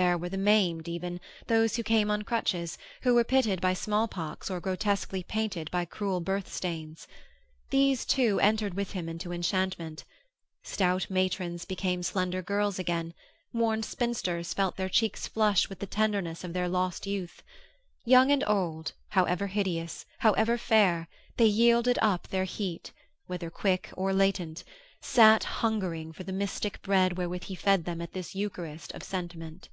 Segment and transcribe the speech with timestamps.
[0.00, 4.48] There were the maimed, even; those who came on crutches, who were pitted by smallpox
[4.48, 7.08] or grotesquely painted by cruel birth stains.
[7.70, 10.04] These, too, entered with him into enchantment.
[10.62, 13.12] Stout matrons became slender girls again;
[13.52, 17.42] worn spinsters felt their cheeks flush with the tenderness of their lost youth.
[18.04, 22.92] Young and old, however hideous, however fair, they yielded up their heat
[23.26, 24.62] whether quick or latent
[25.00, 29.68] sat hungering for the mystic bread wherewith he fed them at this eucharist of sentiment.